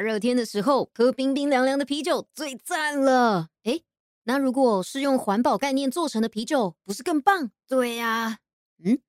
[0.00, 3.48] 热天的时候，喝冰冰凉凉的啤酒最赞了。
[3.64, 3.84] 诶，
[4.24, 7.50] 那如果是用环保概念做成的啤酒，不是更棒？
[7.68, 8.38] 对呀，
[8.84, 9.00] 嗯，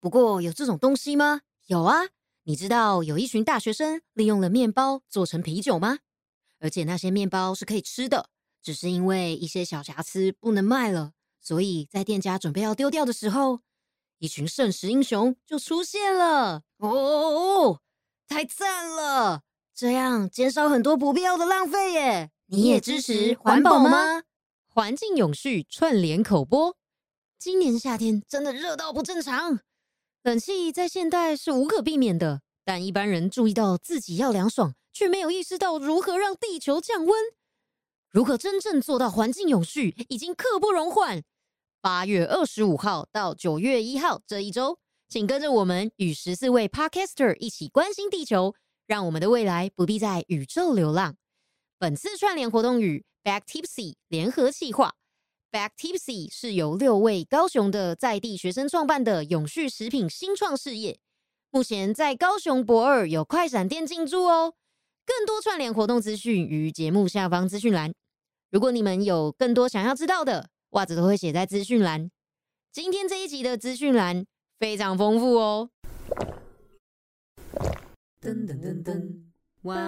[0.00, 1.40] 不过有这种东西吗？
[1.66, 2.08] 有啊，
[2.44, 5.98] 你知道有一群大学生利用了面包做成啤酒吗？
[6.60, 8.30] 而且那些面包是可以吃的，
[8.62, 13.60] 只是因为一些小瑕疵不能卖了，所以在店家准备要丢掉的时候，
[14.18, 16.64] 一群圣食英雄就出现了。
[16.78, 17.80] 哦哦哦，
[18.26, 19.44] 太赞了！
[19.78, 22.32] 这样减少很多不必要的浪费耶。
[22.46, 24.24] 你也支持环保吗？
[24.66, 26.76] 环境永续串联口播。
[27.38, 29.60] 今年夏天真的热到不正常，
[30.24, 34.74] 冷气在现代是无可避免的，但一般人注意到自己要凉爽。
[34.92, 37.16] 却没有意识到如何让地球降温，
[38.10, 41.22] 如何真正做到环境永续，已经刻不容缓。
[41.80, 48.56] 八月二十五号到九月一号这一周，请跟着我们与十四位 Podcaster 一起关心地球，
[48.88, 51.14] 让我们的未来不必在宇宙流浪。
[51.78, 54.94] 本次串联活动与 Back Tipsy 联合企划
[55.52, 60.98] ，Back Tipsy 是由六位高雄的在地学生创办的永续食品新创事业，
[61.50, 64.54] 目前在高雄博二有快闪店进驻哦。
[65.04, 67.92] 更多串联活动资讯于节目下方资讯栏。
[68.50, 72.10] 如果你们有更多想要知道的，袜子都会写在资讯栏。
[72.72, 74.24] 今天这一集的资讯栏
[74.58, 75.68] 非常丰富哦。
[78.20, 79.22] 噔噔噔噔，
[79.62, 79.78] 玩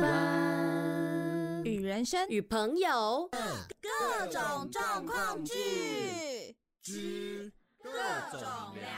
[0.00, 2.28] 玩与人生。
[2.28, 3.28] 与朋友。
[3.80, 7.90] 各种状况剧之各
[8.30, 8.40] 种
[8.76, 8.88] 聊。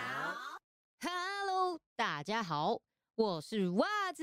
[1.00, 2.78] Hello，大家好，
[3.14, 4.22] 我是袜子。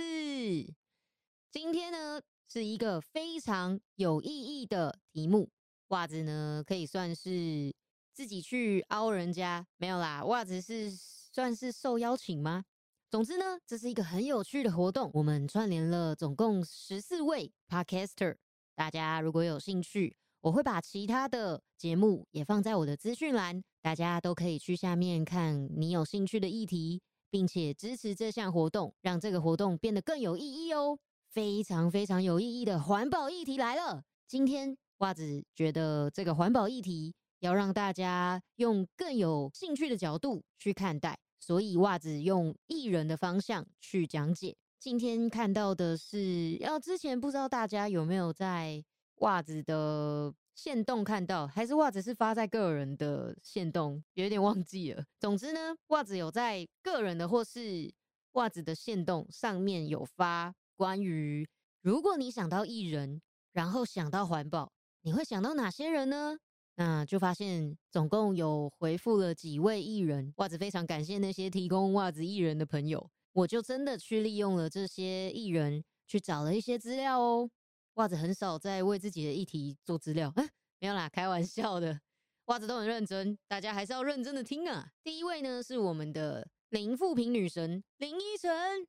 [1.52, 5.50] 今天呢是一个非常有意义的题目，
[5.88, 7.74] 袜子呢可以算是
[8.14, 9.66] 自己去凹人家。
[9.78, 12.64] 没有啦，袜子是算是受邀请吗？
[13.10, 18.36] 总之呢，这是一个很有趣的活动，我们串联了总共十四位 podcaster，
[18.76, 31.00] 大家如果有兴趣，我会把其他的节目也放在我的资讯栏，大家都可以去下面看你有兴趣的议题，并且支持这项活动，让这个活动变得更有意义哦。
[31.30, 34.04] 非常非常有意义的环保议题来了。
[34.28, 44.58] 今天袜子觉得这个环保议题要让大家用更有兴趣的角度去看待，所以袜子用艺人的方向去讲解。
[44.80, 48.84] 今天看到的是，要之前不知道大家有没有在
[49.18, 55.06] 袜子的线动看到，还是袜子是发在个人的线动，有点忘记了。
[55.20, 57.94] 总之呢，袜子有在个人的或是
[58.32, 60.52] 袜子的线动上面有发。
[60.76, 61.48] 关于
[61.84, 64.72] 如果你想到艺人，然后想到环保，
[65.04, 66.40] 你会想到哪些人呢？
[66.76, 70.34] 那就发现总共有回复了几位艺人。
[70.38, 77.50] 袜子非常感谢那些提供袜子艺人的朋友，我就真的去利用了这些艺人去找了一些资料哦。
[77.96, 80.34] 袜子很少在为自己的议题做资料，
[80.80, 82.00] 没有啦，开玩笑的。
[82.46, 84.92] 袜子都很认真，大家还是要认真的听啊。
[85.02, 88.86] 第一位呢是我们的林富平女神林依晨。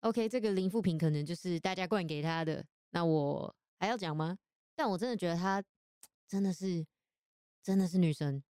[0.00, 4.38] OK，这个林富平可能就是大家灌给他的，那我还要讲吗？
[4.74, 5.62] 但我真的觉得她
[6.26, 6.84] 真的是
[7.62, 8.42] 真的是女神。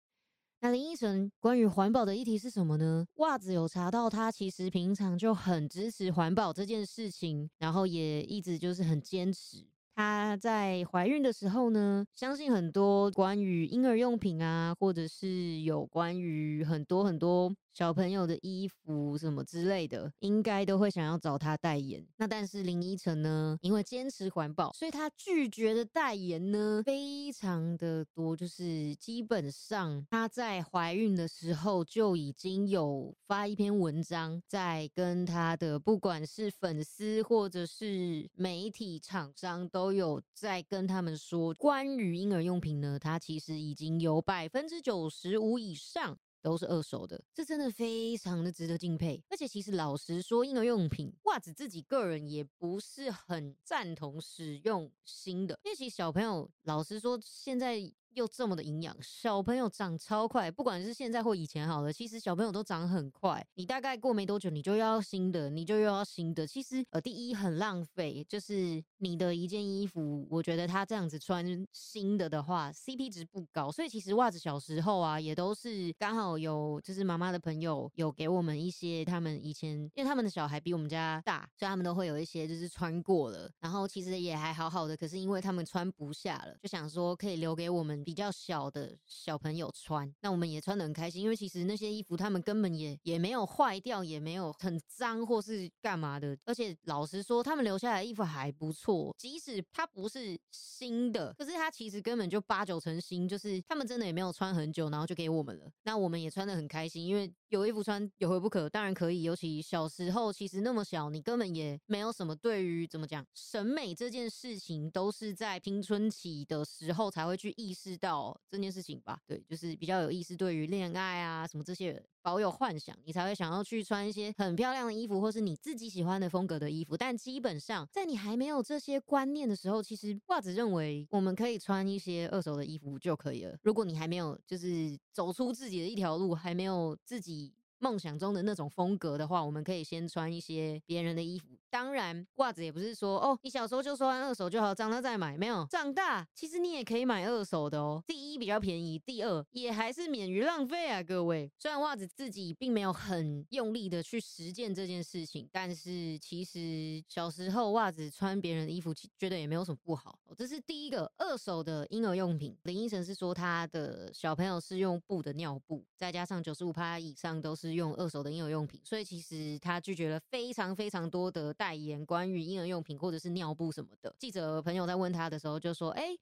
[0.62, 3.06] 那林依晨关于环保的议题是什么呢？
[3.16, 9.66] 袜子有查到，她其实平常就很支持环保这件事情，然后也一直就是很坚持。
[9.96, 17.56] 她在怀孕的时候呢，相信很多关于婴儿用品啊，或者是有关于很多很多。
[17.78, 22.04] 小朋友的衣服什么之类的，应该都会想要找他代言。
[22.18, 28.36] 那但是林依晨呢，因为坚持环保，所以他拒绝的代言呢非常的多。
[28.36, 46.18] 就是基本上他在怀孕的时候就已经有发一篇文章，在跟他的不管是粉丝或者是媒体厂商都有在跟他们说，关于婴儿用品呢，他其实已经有百分之九十五以上。
[46.42, 49.24] 都是二手的，这真的非常的值得敬佩。
[49.30, 57.92] 而且其实老实说，婴儿用品袜子自己个人也不是很赞同使用新的，因为其实小朋友老实说现在。
[58.18, 63.46] 又这么的营养，小朋友长超快，不管是现在或以前好了，其实小朋友都长很快。
[63.54, 66.48] 你大概过没多久，你就要新的，你就又要新的。
[66.48, 73.72] 其实呃，第一很浪费，就是你的一件衣服，我觉得他这样子穿新的的话，CP 值不高。
[73.72, 84.98] 所以其实袜子小时候啊，也都是刚好有，就是妈妈的朋友有给我们一些他们以前，因为他们的小孩比我们家大，所以他们都会有一些就是穿过了，然后其实也还好好的。
[84.98, 88.04] 可是因为他们穿不下了，就想说可以留给我们。
[88.08, 119.20] 比较小的小朋友穿，那我们也穿的很开心，因为其实那些衣服他们根本也也没有坏掉，也没有很脏或是干嘛的，而且老实说，他们留下来的衣服还不错，即使它不是新的，可是它其实根本就八九成新，就是他们真的也没有穿很久，然后就给我们了，那我们也穿的很开心，因为有衣服穿有回不可，当然可以，尤其小时候其实那么小，你根本也没有什么对于怎么讲审美这件事情，都是在青春期的时候才会去意识到这件事情吧？
[119.26, 126.98] 对，就是比较有意思，对于恋爱啊什么这些保有幻想，你才会想要去穿一些很漂亮的衣服，或是你自己喜欢的风格的衣服。
[126.98, 133.58] 但基本上，在你还没有这些观念的时候，其实袜子认为我们可以穿一些二手的衣服就可以了。
[133.64, 137.54] 如果你还没有就是走出自己的一条路，还没有自己。
[137.80, 141.58] 梦想中的那种风格的话，我们可以先穿一些别人的衣服。
[141.70, 145.38] 当然，袜子也不是说哦，你小时候就穿二手就好，长大再买。
[145.38, 148.02] 没有，长大其实你也可以买二手的哦。
[148.08, 151.52] 第一比较便宜，第二也还是免于浪费啊，各位。
[151.60, 160.18] 虽然袜子自己并没有很用力的去实践这件事情，但是其实小时候袜子穿别人的衣服，觉得也没有什么不好。
[160.38, 162.58] 这是第一个二手的婴儿用品。
[162.64, 167.67] 林依晨是说他的小朋友是用布的尿布，再加上九十五趴以上都是。
[167.68, 174.16] 是用二手的婴儿用品，所以其实他拒绝了非常非常多的代言关于婴儿用品或者是尿布什么的。
[174.18, 176.18] 记者朋友在问他的时候就说：“哎。”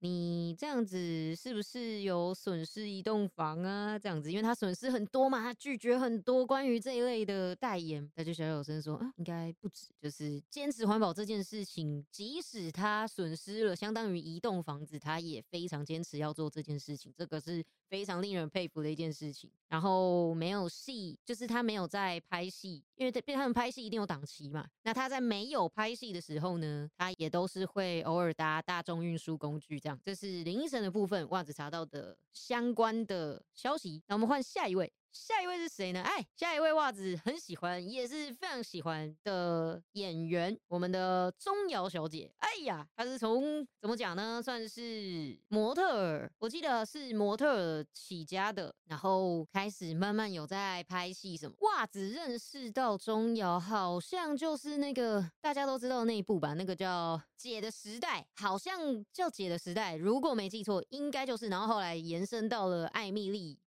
[0.00, 3.98] 你这样子是不是有损失一栋房啊？
[3.98, 8.08] 这样子，因为他损失很多嘛，他拒绝很多关于这一类的代言。
[8.14, 17.12] 他就小小声说啊，应该不止，就是坚持环保这件事情，即使他损失了相当于一栋房子，他也非常坚持要做这件事情。
[17.16, 19.50] 这个是非常令人佩服的一件事情。
[19.68, 24.66] 然后没有戏，就是他没有在拍戏，因为他他们拍戏一定有档期嘛。
[24.82, 29.78] 那他在没有拍戏的时候呢，他也都是会偶尔搭大众运输工具。
[30.04, 34.02] 这是林医生的部分，袜子查到的相关的消息。
[34.06, 34.92] 那我们换下一位。
[35.18, 36.00] 下一位是谁呢？
[36.00, 42.32] 哎，下一位袜子很喜欢，也是非常喜欢的演员，我们的钟瑶小姐。
[42.38, 44.40] 哎呀，她是从怎么讲呢？
[44.40, 51.54] 算是模特儿，我记得是模特儿起家的，然后开始慢慢有在拍戏什么。
[51.62, 61.48] 袜子认识到钟瑶，好像就是那个大家都知道那一部吧，那个叫《姐的时代》，好像叫《姐的时代》，如果没记错，应该就是。
[61.48, 63.58] 然后后来延伸到了艾米丽。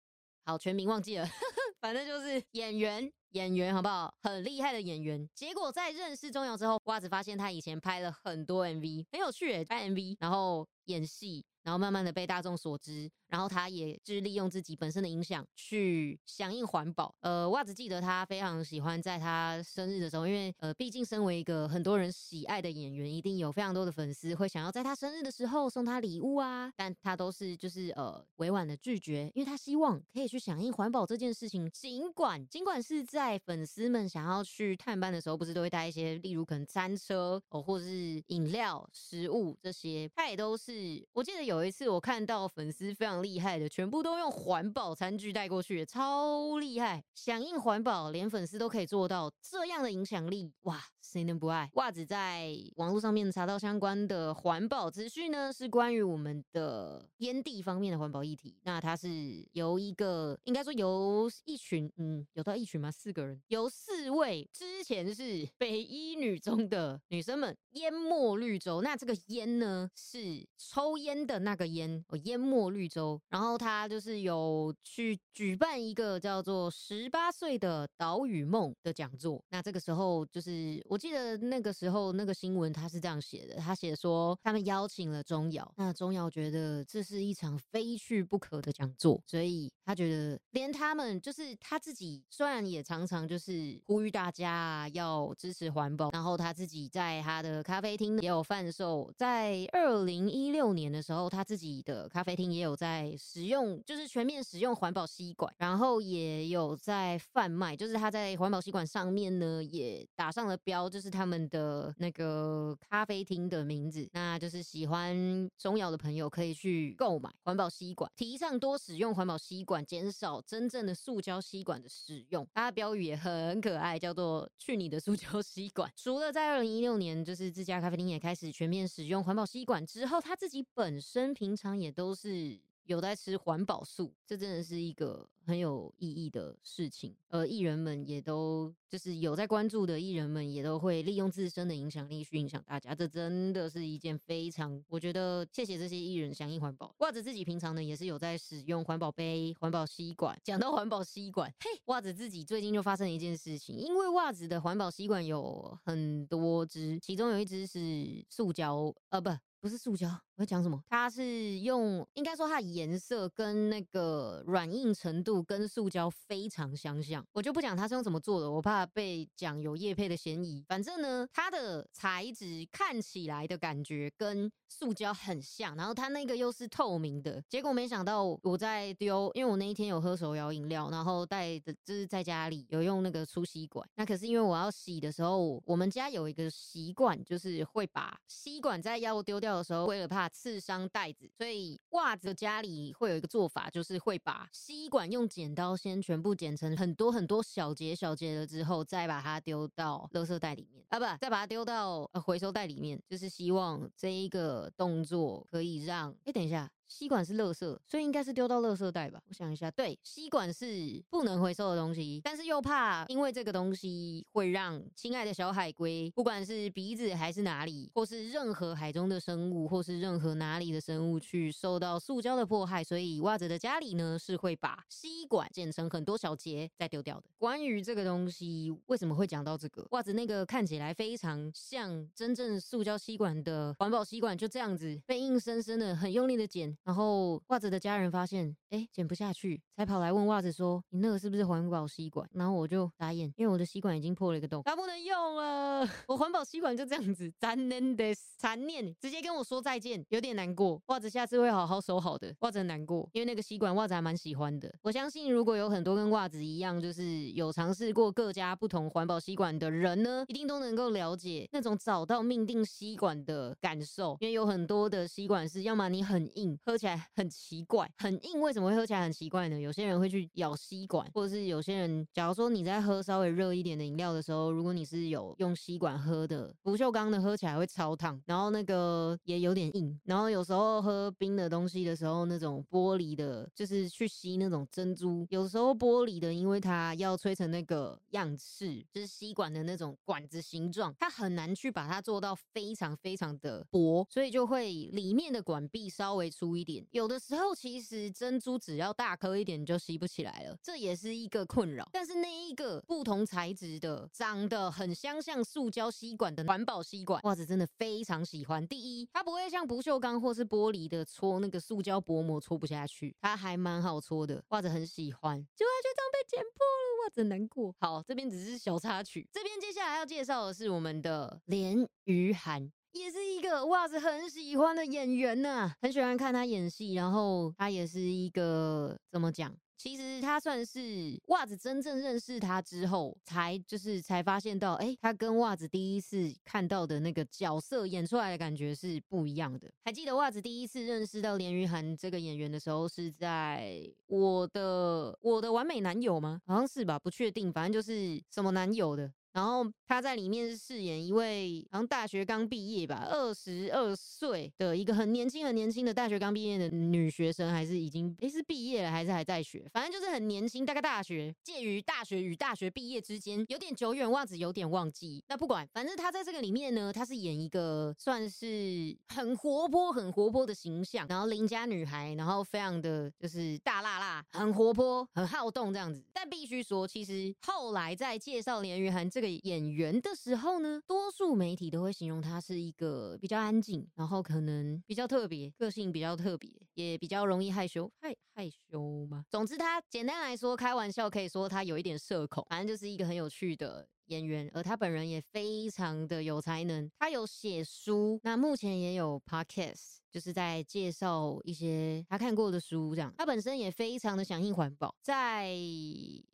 [0.43, 1.27] 好，全名忘记了，
[1.79, 4.13] 反正就是演员，演员好不好？
[4.21, 5.29] 很厉害的演员。
[5.35, 11.45] 结果在认识钟瑶之后，袜子发现他以前拍了很多 MV，很有趣诶，拍 MV，然后演戏。
[11.63, 17.13] 然后慢慢的被大众所知，然后他也是利用自己本身的影响去响应环保。
[17.21, 26.71] 呃，袜子记得他非常喜欢在他生日的时候，因为呃，毕竟身为一个很多人喜爱的演员，一定有非常多的粉丝会想要在他生日的时候送他礼物啊。
[26.75, 31.69] 但他都是就是呃委婉的拒绝，因为他希望可以去响应环保这件事情。
[31.69, 41.50] 尽管尽管是在粉丝们想要去探班的时候，不是都会带一些，例如可能餐车哦，或者是饮料、食物这些，他也都是我记得有。
[41.51, 47.03] 有一次我看到粉丝非常厉害的，全部都用环保餐具带过去，超厉害！
[47.13, 51.69] 响应环保，连粉丝都可以做到这样的影响力，哇，谁能不爱？
[51.73, 58.57] 袜子在网络上面查到相关的环保资讯呢，是关于我们的烟蒂方面的环保议题。
[58.63, 62.89] 那它是由一个，应该说由一群，嗯，有到一群吗？
[62.89, 68.81] 四个人，由四位之前是北一女中的女生们，淹没绿洲。
[68.81, 71.40] 那这个烟呢，是抽烟的。
[71.43, 79.41] 那个烟，哦，淹没绿洲，然后他就是有去举办一个叫做“十八岁的岛屿梦”的讲座。
[79.49, 101.30] 那这个时候，就是我记得那个时候那个新闻他是这样写的，他写说他们邀请了钟瑶，那钟瑶觉得这是一场非去不可的讲座，所以他觉得连他们就是他自己，虽然也常常就是呼吁大家要支持环保，然后他自己在他的咖啡厅也有贩售，在二零一六年的时候。
[101.31, 114.05] 他自己的咖啡厅也有在使用，就是全面使用环保吸管，然后也有在贩卖，就是他在环保吸管上面呢也打上了标，就是他们的那个咖啡厅的名字。
[114.11, 122.45] 那就是喜欢中药的朋友可以去购买环保吸管，提倡多使用环保吸管，减少真正的塑胶吸管的使用。
[122.53, 125.89] 他的标语也很可爱，叫做“去你的塑胶吸管”。
[125.95, 131.20] 除了在二零一六年，就是自家咖啡厅也开始全面使用环保吸管之后，他自己本身。
[131.33, 137.15] 平常也都是有在吃环保素，这真的是一个很有意义的事情。
[137.29, 146.93] 呃，艺人们也都就是有在关注的艺人们也都会利用自身的影响力去影响大家，这真的是一件非常我觉得谢谢这些艺人响应环保。
[146.97, 150.37] 袜子自己平常呢也是有在使用环保杯、环保吸管。
[150.43, 159.29] 讲到环保吸管，嘿，袜子自己最近就发生了一件事情，因为袜子的环保吸管有很多支，其中有一支是塑胶，呃，不。
[159.61, 160.09] 不是塑胶，
[160.41, 160.83] 我在讲什么？
[160.89, 167.23] 它是用，应该说它的颜色跟那个软硬程度跟塑胶非常相像。
[167.31, 170.65] 我就不讲它是用怎么做的，我怕被讲有叶配的嫌疑。
[170.67, 177.39] 反正呢，它的材质看起来的感觉跟塑胶很像，然后它那个又是透明的。
[177.47, 183.87] 结果没想到我在丢，因为我那一天有喝手摇饮料，然后带的就是在家里有用那个粗吸管。
[183.93, 189.51] 那可是因为我要洗的时候，我们家有一个习惯，就是会把吸管在要丢掉。
[189.51, 206.71] 的时候，为了怕刺伤袋子，所以袜子家里会有一个做法，就是会把吸管用剪刀先全部剪成很多很多小节小节了之后，再把它丢到垃圾袋里面啊，不，再把它丢到回收袋里面，就是希望这一个动作可以让，哎，等一下。
[206.91, 209.23] 吸管是垃圾，所以应该是丢到垃圾袋吧？
[209.29, 227.23] 我想一下，对，吸管是不能回收的东西，但是又怕因为这个东西会让亲爱的小海龟，不管是鼻子还是哪里，或是任何海中的生物，或是任何哪里的生物去受到塑胶的迫害，所以袜子的家里呢是会把吸管剪成很多小节再丢掉的。
[227.37, 236.77] 关于这个东西为什么会讲到这个袜子那个看起来非常像真正塑胶吸管的环保吸管，就这样子被硬生生的很用力的剪。
[236.83, 245.87] 然后袜子的家人发现，哎，剪不下去，才跑来问袜子说：“你那个是不是环保吸管？”然后我就打眼，因为我的吸管已经破了一个洞，它不能用了。
[246.07, 248.05] 我环保吸管就这样子，残念的
[248.37, 250.81] 残念，直接跟我说再见，有点难过。
[250.87, 252.33] 袜子下次会好好收好的。
[252.39, 254.73] 袜子很难过，因为那个吸管袜子还蛮喜欢的。
[254.81, 264.17] 我相信，如果有很多跟袜子一样，就是有尝试过各家不同环保吸管的人呢，一定都能够了解那种找到命定吸管的感受。
[264.19, 266.57] 因为有很多的吸管是，要么你很硬。
[266.71, 269.59] 喝起来很奇怪，很硬，为什么会喝起来很奇怪呢？
[269.59, 296.60] 有些人会去咬吸管，或者是有些人，假如说你在喝稍微热一点的饮料的时候，如果你是有用吸管喝的，不锈钢的喝起来会超烫，然后那个也有点硬，然后有时候喝冰的东西的时候，那种玻璃的，就是去吸那种珍珠，有时候玻璃的，因为它要吹成那个样式，就是吸管的那种管子形状，它很难去把它做到非常非常的薄，所以就会里面的管壁稍微粗。
[296.61, 301.89] 一点，有的时候其实珍珠只要大颗一点就吸不起来了，这也是一个困扰。
[301.91, 308.65] 但是那一个不同材质的、长得很相像塑胶吸管的环保吸管，袜子真的非常喜欢。
[308.67, 315.37] 第一，它不会像不锈钢或是玻璃的搓那个塑胶薄膜搓不下去，它还蛮好搓的，袜子很喜欢。
[315.55, 317.73] 结果就这样被剪破了，袜子难过。
[317.79, 322.71] 好，这边只是小插曲，这边接下来要介绍的是我们的连余涵。
[322.93, 326.93] 也是一个袜子很喜欢的演员呢，很喜欢看他演戏。
[326.93, 329.55] 然后他也是一个怎么讲？
[329.77, 339.71] 其实他算是袜子真正认识他之后，才就是才发现到，哎，他跟袜子第一次看到的那个角色演出来的感觉是不一样的。
[339.83, 346.41] 还记得袜子第一次认识到连于涵这个演员的时候，是在我的我的完美男友吗？
[346.45, 349.11] 好像是吧，不确定，反正就是什么男友的。
[349.33, 365.23] 然后他在里面是饰演一位好像大学刚毕业吧，二十二岁的一个很年轻很年轻的大学刚毕业的女学生，还是已经诶是毕业了还是还在学，反正就是很年轻，大概大学介于大学与大学毕业之间，有点久远，袜子有点忘记。
[365.29, 376.03] 那不管，反正他在这个里面呢，他是演一个算是很活泼很活泼的形象，然后邻家女孩，然后非常的就是大辣辣，很活泼很好动这样子。
[376.11, 379.20] 但必须说，其实后来在介绍连于涵这。
[379.21, 389.23] 个演员的时候呢，多数媒体都会形容他是一个比较安静，然后可能比较特别，个性比较特别，也比较容易害羞，害害羞吗？
[389.29, 393.87] 总之，他简单来说，开玩笑可以说他有一点社恐，反正就是一个很有趣的。
[394.07, 396.89] 演员，而他本人也非常的有才能。
[396.97, 402.95] 他有写书，那目前也有 podcast，就是在介绍一些他看过的书。
[402.95, 404.95] 这样，他本身也非常的响应环保。
[405.01, 405.53] 在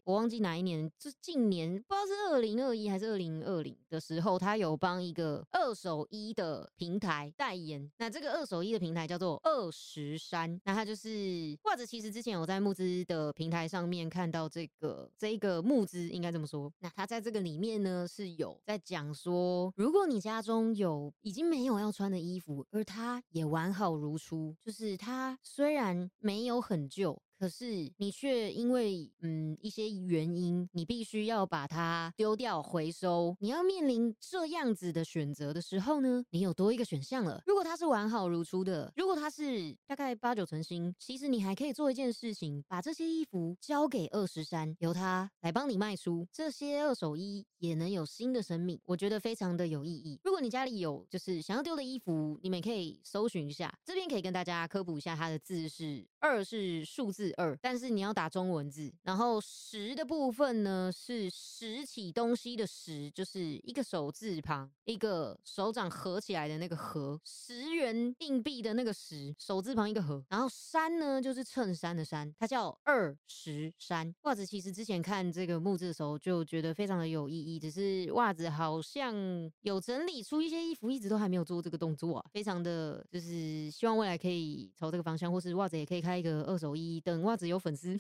[0.03, 7.91] 我忘记哪一年，就近年不知道是二零二一还是二零二零的时候，他有帮一个二手衣的平台代言。
[7.97, 11.87] 那这个二手衣的平台叫做二十三，那他就是或者。
[11.87, 16.69] 其实之前有在募资的平台上面看到这个这一个募资，应该这么说。
[16.79, 27.21] 那他在这个里面呢是有在讲说，如果你家中有已经没有要穿的衣服，而它也完好如初，就是它虽然没有很旧。
[27.39, 33.35] 可是你却因为嗯一些原因，你必须要把它丢掉回收。
[33.39, 37.43] 你要面临这样子的选择的时候呢，你有多一个选项了。
[37.45, 46.27] 如果它是完好如初的，如果它是大概八九成新，其实你还可以做一件事情，把这些衣服交给二十三，由他来帮你卖出。
[46.31, 50.19] 这些二手衣也能有新的生命，我觉得非常的有意义。
[50.23, 53.71] 如果你家里有就是想要丢的衣服，你们可以搜寻一下。
[53.85, 57.26] 这边可以跟大家科普一下，它的字是二是数字。
[57.33, 74.13] 二，但是你要打中文字，然后十的部分呢是拾起东西的拾，就是一个手字旁，一个手掌合起来的那个合，十元硬币的那个十，手字旁一个合，然后衫呢就是衬衫的衫，它叫二十衫。
[74.23, 79.13] 袜子其实之前看这个木字的时候就觉得非常的有意义，只是袜子好像
[79.61, 87.16] 有整理出一些衣服，一直都还没有做这个动作啊，非常的就是希望未来可以朝这个方向，或是袜子也可以开一个二手衣等。
[87.23, 87.97] 袜子有粉丝，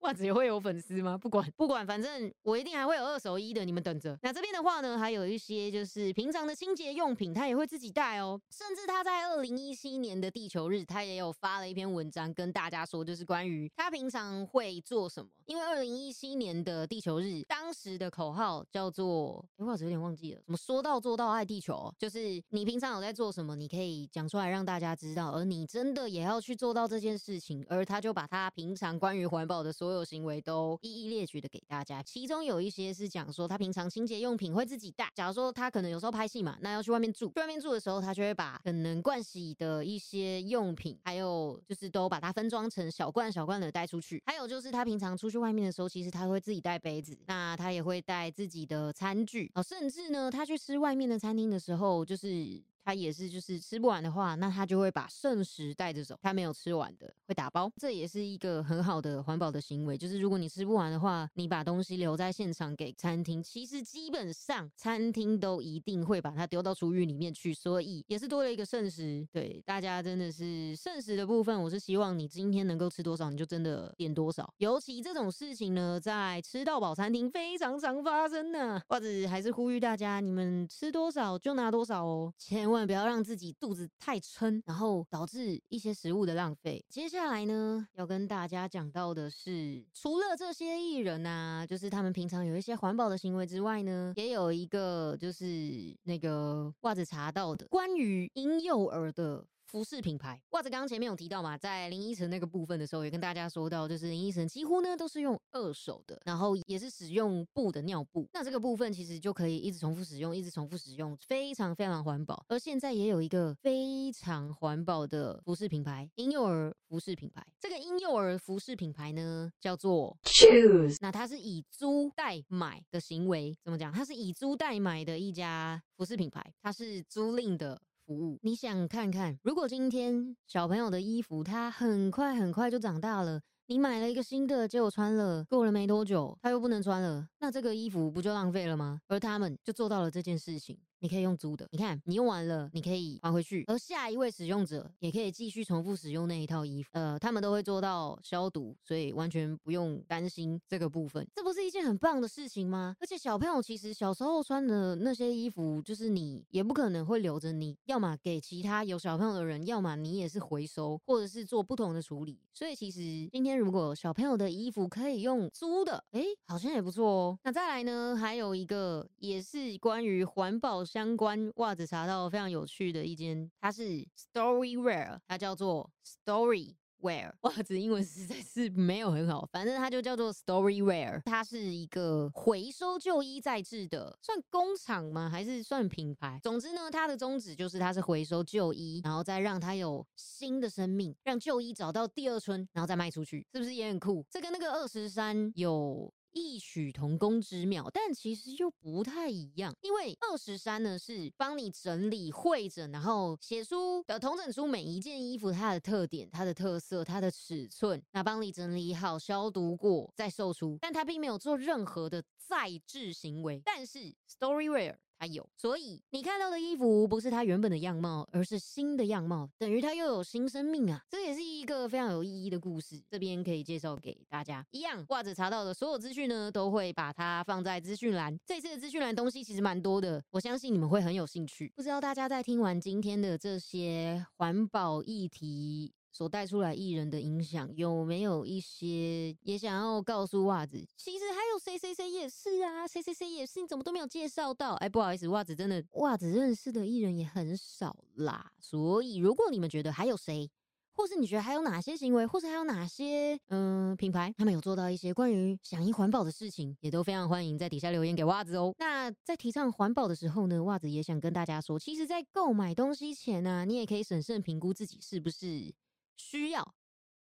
[0.00, 1.16] 袜子也会有粉丝吗？
[1.16, 4.18] 不管不管，反正我一定还会有二手衣的，你们等着。
[4.22, 8.40] 那这边的话呢，还有一些就是平常的清洁用品，他也会自己带哦。
[8.50, 15.30] 甚至他在二零一七年的地球日，他也有发了一篇文章跟大家说，就是关于他平常会做什么。
[15.46, 19.44] 因为二零一七年的地球日，当时的口号叫做……
[19.58, 21.92] 哎，袜子有点忘记了，怎么说到做到爱地球？
[21.98, 27.64] 就是你平常有在做什么，你可以讲出来让大家知道，而你真的也要去做到这件事情。
[27.68, 28.76] 而他就把它平。
[28.76, 35.08] 常关于环保的所有行为都一一列举的给大家，其中有一些是讲说他平常清洁用品会自己带。
[35.14, 44.22] 假如说他可能有时候拍戏嘛，那要去外面住，去外面住的时候，他就会把可能盥洗的一些用品，还有就是都把它分装成小罐小罐的带出去。
[44.26, 52.62] 还有就是他平常出去外面的时候，其实他会自己带杯子，那他也会带自己的餐具哦，甚至呢，他去吃外面的餐厅的时候，就是。
[52.86, 56.16] 他也是，就是吃不完的话，那他就会把剩食带着走。
[56.22, 59.98] 他没有吃完的会打包，这也是一个很好的环保的行为。
[59.98, 69.26] 就是如果你吃不完的话，你把东西留在现场给餐厅，其实基本上餐厅都一定会把它丢到厨余里面去，所以也是多了一个剩食。
[69.32, 74.48] 对大家真的是剩食的部分，我是希望你今天能够吃多少，你就真的点多少。
[74.58, 78.80] 尤其这种事情呢，在吃到饱餐厅非常常发生呢。
[78.88, 82.75] 或者还是呼吁大家，你们吃多少就拿多少哦，千万。
[82.76, 86.84] 万不要让自己肚子太撑，然后导致一些食物的浪费。
[86.88, 99.44] 接下来呢，要跟大家讲到的是，除了这些艺人啊，就是他们平常有一些环保的行为之外呢，也有一个就是那个袜子查到的关于婴幼儿的。
[99.76, 108.26] 服饰品牌袜子，刚刚前面有提到嘛，在林依晨那个部分的时候，也跟大家说到，就是林依晨几乎呢都是用二手的，然后也是使用布的尿布。
[108.32, 112.42] 那这个部分其实就可以一直重复使用，一直重复使用，非常非常环保。
[112.48, 117.46] 而现在也有一个非常环保的服饰品牌，婴幼儿服饰品牌。
[117.60, 120.96] 这个婴幼儿服饰品牌呢，叫做 Choose。
[121.02, 123.92] 那它是以租代买的行为，怎么讲？
[123.92, 127.78] 它是以租代买的一家服饰品牌，它是租赁的。
[128.06, 139.00] 服务，你想看看，如果今天小朋友的衣服，他很快很快就长大了，你买了一个新的，结果穿了，过了没多久，他又不能穿了，那这个衣服不就浪费了吗？
[139.06, 140.76] 而他们就做到了这件事情。
[140.98, 146.88] 你可以用租的，你看你用完了，你可以还回去，而下一位使用者也可以继续重复使用那一套衣服。
[146.94, 151.24] 呃，他们都会做到消毒，所以完全不用担心这个部分。
[151.34, 152.96] 这不是一件很棒的事情吗？
[152.98, 162.40] 而且小朋友其实小时候穿的那些衣服，就是你也不可能会留着，你要么给其他有小朋友的人，要么你也是回收，或者是做不同的处理。
[162.54, 167.35] 所以其实今天如果小朋友的衣服可以用租的，哎，好像也不错哦。
[167.42, 170.84] 那再来呢，还有一个也是关于环保。
[170.84, 185.28] 相关袜子查到非常有趣的一间，它是 Story Wear，它叫做 Story Wear 袜子，英文实在是没有很好，反正它就叫做 Story Wear，它是一个回收旧衣再制的，算工厂吗？
[185.28, 186.38] 还是算品牌？
[186.42, 194.24] 总之呢，它的宗旨就是它是回收旧衣，然后再让它有新的生命，让旧衣找到第二春，然后再卖出去，是不是也很酷？
[194.30, 196.12] 这跟那个二十三有。
[196.36, 199.74] 异曲同工之妙，但其实又不太一样。
[199.80, 213.62] 因为二十三呢是帮你整理、会诊，然后写出的同整出每一件衣服它的特点、它的特色、它的尺寸，那帮你整理好、消毒过再售出，但它并没有做任何的再制行为。
[213.64, 214.96] 但是 Storywear。
[215.18, 221.02] 它有，所以你看到的衣服不是它原本的样貌，而是新的样貌，等于它又有新生命啊！
[221.08, 224.64] 这也是一个非常有意义的故事，这边可以介绍给大家。
[224.70, 228.38] 一样，袜子查到的所有资讯呢，都会把它放在资讯栏。
[228.44, 231.72] 这次的资讯栏东西其实蛮多的，我相信你们会很有兴趣。
[231.74, 235.92] 不知道大家在听完今天的这些环保议题。
[236.16, 240.82] 所带出来艺人的影响有没有一些也想要告诉袜子？
[240.96, 244.72] 其实还有谁谁谁也是啊，谁谁谁也是，你怎么都没有介绍到？
[244.76, 248.50] 哎，不好意思，袜子真的袜子认识的艺人也很少啦。
[248.58, 250.50] 所以如果你们觉得还有谁，
[250.94, 258.74] 或是你觉得还有哪些行为，或是还有哪些嗯品牌，他们有做到一些关于响应环保的事情，也都非常欢迎在底下留言给袜子哦。
[258.78, 265.74] 那在提倡环保的时候呢，袜子也想跟大家说，其实，在购买东西前呢，你也可以审慎评估自己是不是。
[266.16, 266.74] 需要，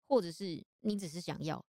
[0.07, 1.65] 或者是你只是想要。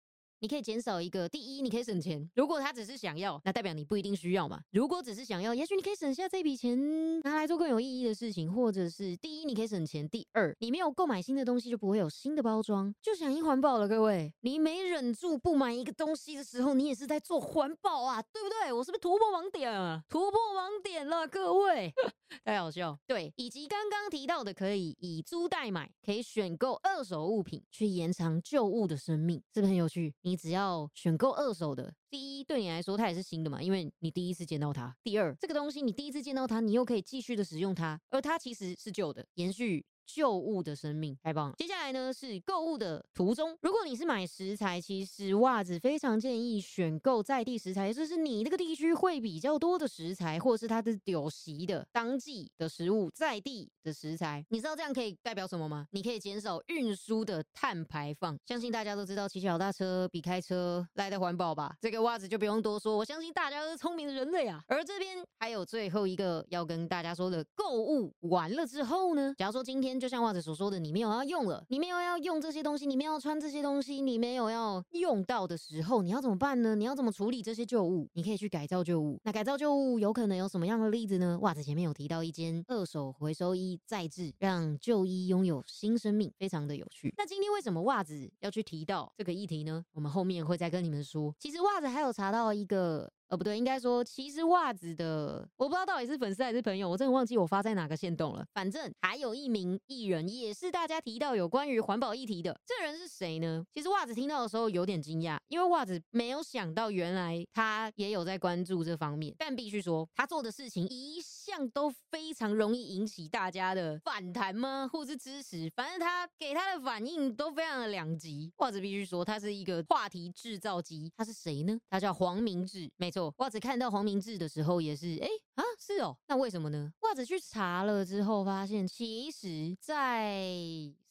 [0.45, 2.29] 你可以减少一个，第一，你可以省钱。
[2.35, 4.61] 如果他只是想要，那代表你不一定需要嘛。
[4.69, 8.53] 如果只是想要，也许你可以省下这笔钱，拿来做更有意义的事情。
[8.53, 13.87] 或者是第一，你可以省钱；第二，你没有购买新的东西，就不会有新的包装，就响应环保了。
[13.87, 18.71] 各位，你没忍住不买一个东西的时候，你也是在做环保啊，对不对？
[18.71, 20.03] 我是不是突破盲点啊？
[20.07, 21.91] 突破盲点了，各位，
[22.45, 22.95] 太好笑。
[23.07, 30.13] 对，以及刚刚提到的，可以以租代买，可以选购二手物品去延长旧物的生命，是不是很有趣？
[30.21, 30.34] 你。
[30.35, 34.95] 只要选购二手的，第一对你来说它也是新的嘛，因为你第一次见到它。
[35.03, 39.85] 第二，这个东西你第一次见到它，你又可以继续的使用它，而它其实是旧的，延续。
[40.05, 41.55] 旧物的生命太棒了。
[41.57, 54.45] 接下来呢是购物的途中，如果你是买食材，其实袜子非常建议选购在地食材，就是你那个地区会比较多的食材，或者是它的丢席的当季的食物，在地的食材。
[54.49, 55.87] 你知道这样可以代表什么吗？
[55.91, 58.37] 你可以减少运输的碳排放。
[58.45, 61.75] 相信大家都知道骑脚踏车比开车来的环保吧？
[61.81, 64.61] 这个袜子就不用多说，我相信大家都是聪明的人类啊。
[64.67, 69.94] 而这边还有最后一个要跟大家说的，购物完了之后呢，假如说今天。
[69.99, 76.75] 就像袜子所说的，你没有要用了，你没有要用这些东西，你没有穿这些东西，你没有要用到的时候，你要怎么办呢？
[76.75, 78.09] 你要怎么处理这些旧物？
[78.13, 79.19] 你可以去改造旧物。
[79.23, 81.37] 那改造旧物有可能有什么样的例子呢？
[81.41, 87.13] 袜子前面有提到一间二手回收衣再制，让旧衣拥有新生命，非常的有趣。
[87.17, 89.83] 那今天为什么袜子要去提到这个议题呢？
[89.93, 91.33] 我们后面会再跟你们说。
[91.39, 93.11] 其实袜子还有查到一个。
[93.27, 98.45] 呃，不对，应该说，其实袜子的，我不知道到底是粉丝还是朋友，我真的忘记我发在哪个线动了。
[98.53, 102.55] 反正还有一名艺人，也是大家提到有关于环保议题的。
[102.65, 103.65] 这人是谁呢？
[103.73, 109.33] 其实袜子听到的时候有点惊讶，因为袜子没有想到原来他也有在关注这方面。
[109.39, 114.89] 但必须说，他做的事情一向都非常容易引起大家的反弹吗？
[114.91, 115.71] 或是支持？
[115.75, 118.51] 反正他给他的反应都非常的两极。
[118.57, 121.11] 袜子必须说，他是一个话题制造机。
[121.15, 121.79] 他是谁呢？
[121.87, 122.89] 他叫黄明志。
[122.97, 123.31] 没错。
[123.37, 126.91] 袜子看到黄明志的时候也是，哎啊，是哦，那为什么呢？
[127.01, 130.51] 袜子去查了之后，发现其实在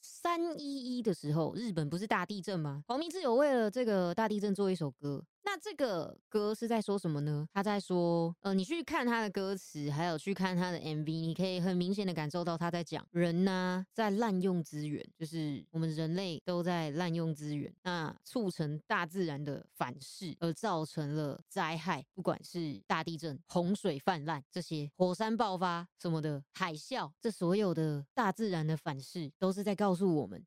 [0.00, 2.82] 三一一的时候，日本不是大地震吗？
[2.88, 5.24] 黄明志有为了这个大地震做一首歌。
[5.46, 7.46] 那这个歌是在说什么呢？
[7.52, 30.42] 他在说，呃，你去看他的歌词，还有去看他的 MV，你可以很明显的感受到他在讲人呢在滥用资源，就是我们人类都在滥用资源，那促成大自然的反噬，而造成了灾害，不管是大地震、洪水泛滥这些，火山爆发什么的，海啸，这所有的大自然的反噬，都是在告诉我们。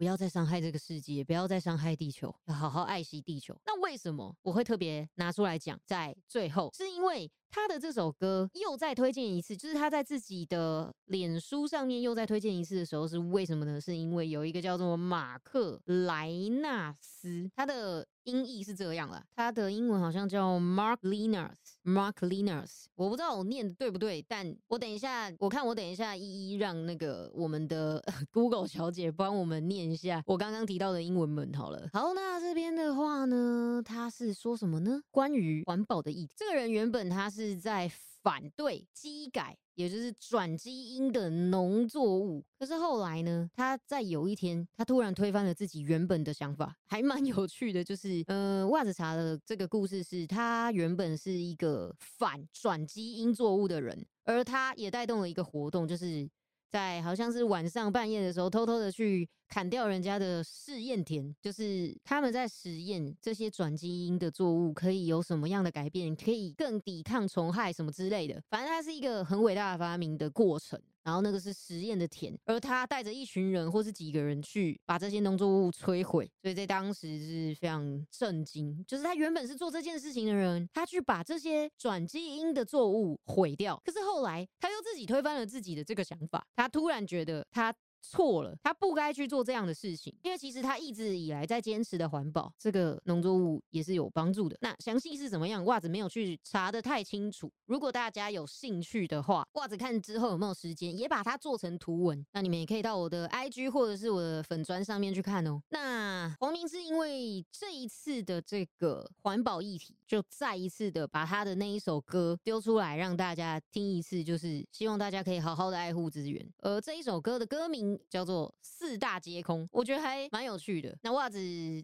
[0.00, 3.54] 不要再伤害这个世界，不要再伤害地球，要好好爱惜地球。
[3.66, 5.78] 那为什么我会特别拿出来讲？
[5.84, 7.30] 在最后，是因为。
[7.52, 13.80] 他的这首歌又再推荐一次，就是他在自己的脸书上面又再推荐一次的时候，是为什么呢？
[13.80, 16.30] 是因为有一个叫做马克莱
[16.62, 31.88] 纳斯，他的音译是这样了，他的英文好像叫 Mark Liners，Mark Liners，我不知道我念的对不对，但我等一下，我看我等一下一一让那个我们的 Google 小姐帮我们念一下我刚刚提到的英文本好了。
[31.92, 35.00] 好，那这边的话呢，他是说什么呢？
[35.10, 37.28] 关于环保的议题，这个人原本他。
[37.30, 37.88] 是在
[38.22, 42.44] 反对基改，也就是转基因的农作物。
[42.58, 47.82] 可是后来呢，他在有一天，他突然推翻了自己原本的想法，还蛮有趣的。
[47.82, 56.28] 就是，呃，袜子茶的这个故事是，他原本是一个反转基因作物的人，而他也带动了一个活动，就是
[56.70, 68.40] 在好像是晚上半夜的时候，偷偷的去砍掉人家的试验田，就是他们在实验这些转基因的作物可以有什么样的改变，可以更抵抗虫害什么之类的。
[68.48, 70.80] 反正它是一个很伟大的发明的过程。
[71.02, 78.84] 然后那个是实验的田，而他带着一群人或是几个人去把这些农作物摧毁，所以在当时是非常震惊。
[78.86, 87.74] 就是他原本是做这件事情的人，他去把这些转基因的作物毁掉，可是后来他又自己推翻了自己的这个想法，他突然觉得他。
[88.02, 94.56] 错了，他不该去做这样的事情，因为其实他一直以来在坚持的环保，这个农作物也是有帮助的。
[94.60, 97.50] 那详细是怎么样，袜子没有去查的太清楚。
[97.66, 105.60] 如果大家有兴趣的话，袜子看之后有没有时间，也把它做成图文，那你们也可以到我的 IG 或者是我的粉砖上面去看哦。
[105.68, 116.44] 那黄明是因为这一次的这个环保议题，就再一次的把他的那一首歌丢出来让大家听一次，就是希望大家可以好好的爱护资源。
[116.58, 117.89] 而这一首歌的歌名。
[118.08, 120.96] 叫做四大皆空，我觉得还蛮有趣的。
[121.02, 121.38] 那袜子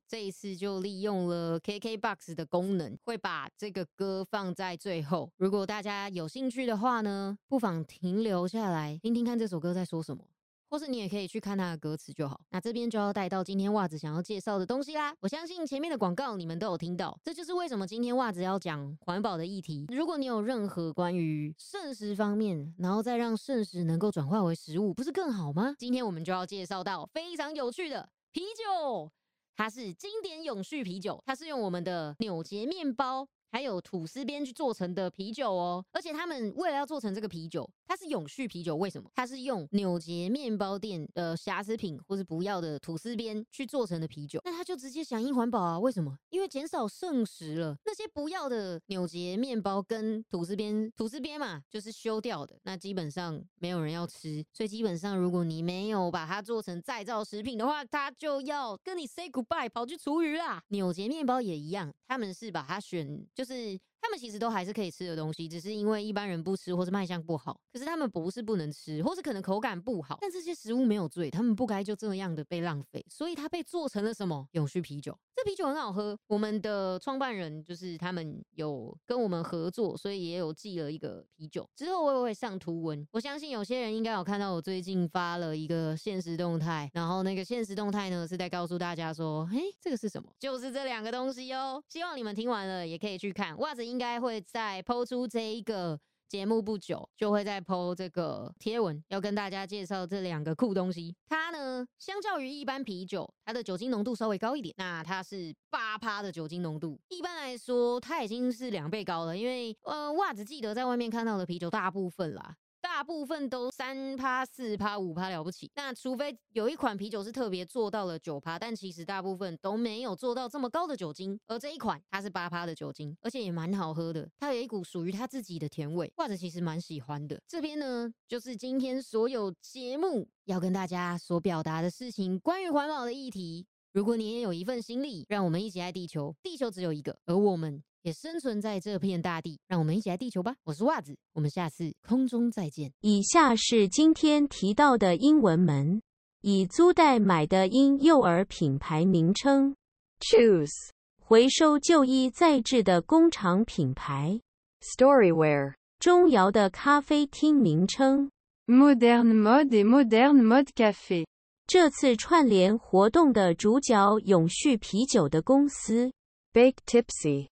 [0.06, 5.30] 这一次就利用了 KKBOX 的功能，会把这个歌放在最后。
[5.36, 10.24] 如果大家有兴趣的话呢，不妨停留下来听听看这首歌在说什么。
[10.68, 12.40] 或是你也可以去看它的歌词就好。
[12.50, 15.14] 那这边就要带到今天袜子想要介绍的东西啦。
[15.20, 19.86] 我相信前面的广告你们都有听到，这就是为什么今天袜子要讲环保的议题。
[19.88, 25.74] 如果你有任何关于剩食方面，然后再让剩食能够转化为食物，不是更好吗？
[25.78, 29.10] 今天我们就要介绍到非常有趣的啤酒，
[29.54, 33.28] 它是经典永续啤酒，它是用我们的纽结面包。
[33.50, 38.76] 还有吐司边去做成的啤酒哦，而且他们为了要做成这个啤酒，它是永续啤酒。
[38.76, 39.10] 为什么？
[39.14, 45.78] 它是用纽结面包店的瑕疵品或是不要的吐司边去做成的啤酒，那它就直接响应环保啊？
[45.78, 46.18] 为什么？
[46.30, 60.62] 因为减少剩食了，那些不要的纽结面包跟吐司边，吐司边嘛就是修掉的，那基本上没有人要吃，所以基本上如果你没有把它做成再造食品的话，它就要跟你 say goodbye，跑去厨余啦。
[60.68, 63.44] 纽结面包也一样，他们是把它选就。
[63.44, 63.78] 是。
[64.00, 67.60] 他们其实都还是可以吃的东西，只是因为一般人不吃或是卖相不好。
[67.72, 70.18] 可是他们不是不能吃，或是可能口感不好。
[70.20, 73.04] 但这些食物没有罪，他们不该就这样的被浪费。
[73.08, 75.16] 所以它被做成了什么永续啤酒？
[75.34, 76.18] 这啤酒很好喝。
[76.28, 81.68] 我们的创办人就是他们有跟我们合作，所以也有寄了一个啤酒。
[81.76, 83.06] 之后我也会上图文。
[83.12, 90.32] 我相信有些人应该有看到我最近发了一个现实动态，然后那个现实动态呢是在告诉大家说，嘿，这个是什么？
[90.38, 91.82] 就是这两个东西哦。
[91.88, 93.96] 希望你们听完了也可以去看袜子应。
[93.96, 101.16] 该会在抛出这一个节目不久，就会在抛这个贴文，要跟大家介绍这两个酷东西。
[101.26, 104.74] 它呢，相较于一般啤酒，它的酒精浓度稍微高一点。
[104.76, 109.34] 那它是八趴的酒精浓度，一般来说它已经是两倍高了。
[109.34, 112.54] 因为呃，袜子记得在外面看到的啤酒，大部分啦。
[112.86, 121.38] 大部分都三趴、四趴、五趴了不起，那除非有一款啤酒是特别做到了九趴，但其实大部分都没有做到这么高的酒精。
[121.48, 127.42] 而这一款它是八趴的酒精，而且也蛮好喝的，它有一股属于它自己的甜味，或者其实蛮喜欢的。
[127.48, 133.66] 这边呢，就是今天所有节目要跟大家所表达的事情，关于环保的议题。
[133.92, 136.36] 如果你也有一份心力，让我们一起爱地球。
[136.42, 139.58] 地球只有一个，而我们也生存在这片大地。
[139.66, 140.54] 让我们一起来地球吧！
[140.62, 142.92] 我是袜子，我们下次空中再见。
[143.00, 146.00] 以下是今天提到的英文门，
[146.40, 149.74] 以租代买的婴幼儿品牌名称
[150.20, 150.90] ：Choose
[151.20, 154.40] 回收旧衣再制的工厂品牌
[154.82, 158.30] ；Storyware 钟窑的咖啡厅名称
[158.68, 161.26] ：Modern Mode et Modern Mode Cafe；。
[161.66, 166.12] 这次串联活动的主角，永续啤酒的公司
[166.52, 167.48] Big Tipsy。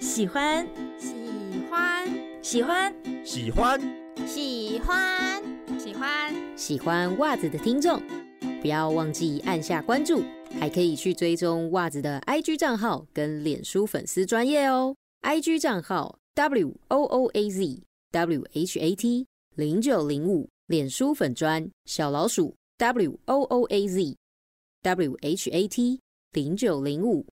[0.00, 0.66] 喜欢，
[0.98, 1.12] 喜
[1.70, 2.08] 欢，
[2.42, 3.80] 喜欢，喜欢，
[4.26, 5.42] 喜欢，
[5.78, 8.02] 喜欢，喜欢袜子的听众，
[8.62, 10.22] 不要忘记按下关注，
[10.58, 14.96] 还可以去追踪袜子的 IG 账号跟脸书粉丝专业哦。
[15.20, 19.26] IG 账号 W O O A Z W H A T。
[19.56, 24.16] 零九零五，脸书粉专小老鼠 W O O A Z
[24.82, 26.00] W H A T
[26.32, 27.26] 零九零五。